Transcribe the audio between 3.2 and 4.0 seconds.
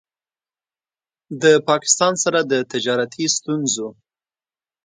ستونځو